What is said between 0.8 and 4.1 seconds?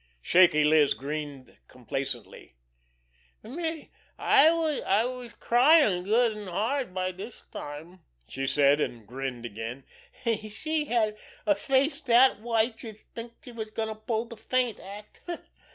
grinned complacently. "Me,